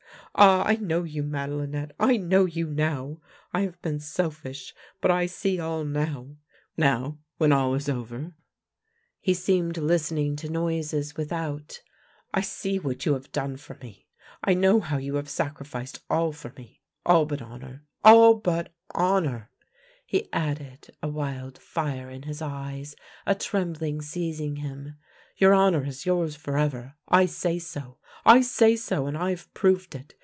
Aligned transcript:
Ah, 0.33 0.63
I 0.63 0.75
know 0.77 1.03
you, 1.03 1.23
Madelinette— 1.23 1.91
I 2.09 2.15
know 2.15 2.45
you 2.45 2.67
now. 2.67 3.19
I 3.53 3.61
have 3.61 3.79
been 3.81 3.99
selfish, 3.99 4.73
but 5.01 5.11
I 5.11 5.25
see 5.25 5.59
all 5.59 5.83
now. 5.83 6.37
Now 6.77 7.19
when 7.37 7.51
all 7.51 7.75
is 7.75 7.89
over 7.89 8.33
"—he 9.19 9.33
seemed 9.33 9.75
listening 9.77 10.37
to 10.37 10.49
noises 10.49 11.17
with 11.17 11.27
86 11.27 11.29
THE 11.35 11.35
LANE 11.35 11.41
THAT 11.41 11.47
HAD 11.47 11.63
NO 11.63 11.67
TURNING 11.67 11.67
out 11.67 11.89
—"I 12.33 12.41
see 12.41 12.79
what 12.79 13.05
you 13.05 13.13
have 13.15 13.31
done 13.33 13.57
for 13.57 13.75
me. 13.81 14.07
I 14.41 14.53
know 14.53 14.79
how 14.79 14.97
you 14.97 15.15
have 15.15 15.29
sacrificed 15.29 15.99
all 16.09 16.31
for 16.31 16.53
me— 16.55 16.81
all 17.05 17.25
but 17.25 17.41
honour— 17.41 17.83
all 18.05 18.35
but 18.35 18.73
honour!" 18.95 19.51
he 20.05 20.29
added, 20.31 20.95
a 21.03 21.09
wild 21.09 21.57
fire 21.57 22.09
in 22.09 22.23
his 22.23 22.41
eyes, 22.41 22.95
a 23.27 23.35
trem 23.35 23.73
bling 23.73 24.01
seizing 24.01 24.55
him." 24.55 24.95
Your 25.41 25.53
honour 25.53 25.83
is 25.85 26.05
yours 26.05 26.37
forever. 26.37 26.95
I 27.09 27.25
say 27.25 27.59
so. 27.59 27.97
I 28.25 28.39
say 28.41 28.75
so, 28.77 29.07
and 29.07 29.17
I 29.17 29.31
have 29.31 29.53
proved 29.53 29.93
it. 29.93 30.15